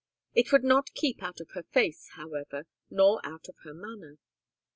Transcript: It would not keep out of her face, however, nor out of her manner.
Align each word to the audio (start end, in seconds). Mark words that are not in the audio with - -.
It 0.33 0.51
would 0.51 0.63
not 0.63 0.95
keep 0.95 1.21
out 1.21 1.39
of 1.41 1.51
her 1.51 1.61
face, 1.61 2.07
however, 2.15 2.65
nor 2.89 3.21
out 3.23 3.47
of 3.47 3.55
her 3.63 3.73
manner. 3.75 4.17